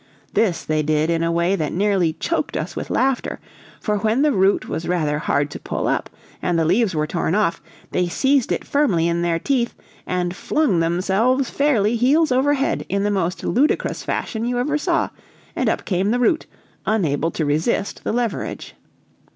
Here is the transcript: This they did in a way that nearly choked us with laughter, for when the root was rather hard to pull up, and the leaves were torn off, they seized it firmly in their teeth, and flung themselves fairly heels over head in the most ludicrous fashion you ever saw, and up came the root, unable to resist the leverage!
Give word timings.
This 0.33 0.65
they 0.65 0.81
did 0.81 1.11
in 1.11 1.21
a 1.21 1.31
way 1.31 1.55
that 1.55 1.71
nearly 1.71 2.13
choked 2.13 2.57
us 2.57 2.75
with 2.75 2.89
laughter, 2.89 3.39
for 3.79 3.97
when 3.99 4.23
the 4.23 4.31
root 4.31 4.67
was 4.67 4.87
rather 4.87 5.19
hard 5.19 5.51
to 5.51 5.59
pull 5.59 5.87
up, 5.87 6.09
and 6.41 6.57
the 6.57 6.65
leaves 6.65 6.95
were 6.95 7.05
torn 7.05 7.35
off, 7.35 7.61
they 7.91 8.07
seized 8.07 8.51
it 8.51 8.65
firmly 8.65 9.07
in 9.07 9.21
their 9.21 9.37
teeth, 9.37 9.75
and 10.07 10.35
flung 10.35 10.79
themselves 10.79 11.51
fairly 11.51 11.95
heels 11.97 12.31
over 12.31 12.55
head 12.55 12.83
in 12.89 13.03
the 13.03 13.11
most 13.11 13.43
ludicrous 13.43 14.01
fashion 14.01 14.43
you 14.43 14.57
ever 14.57 14.75
saw, 14.75 15.09
and 15.55 15.69
up 15.69 15.85
came 15.85 16.09
the 16.09 16.17
root, 16.19 16.47
unable 16.87 17.29
to 17.29 17.45
resist 17.45 18.03
the 18.03 18.11
leverage! 18.11 18.73